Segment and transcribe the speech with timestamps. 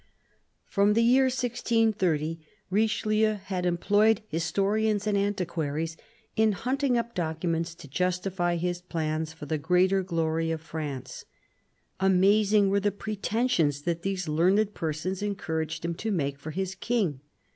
[0.65, 2.39] FROM the year 1630,
[2.71, 5.95] Richelieu had employed historians and antiquaries
[6.35, 11.25] in hunting up documents to justify his plans for the greater glory of France.
[11.99, 17.19] Amazing were the pretensions that these learned persons encouraged him to make for his King.